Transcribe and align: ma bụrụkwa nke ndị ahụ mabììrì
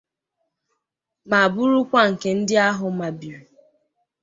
ma 1.29 1.41
bụrụkwa 1.53 2.01
nke 2.11 2.29
ndị 2.37 2.55
ahụ 2.67 2.87
mabììrì 2.99 3.45